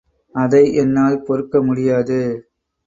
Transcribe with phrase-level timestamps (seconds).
[0.35, 2.19] அதை என்னால் பொறுக்க முடியாது.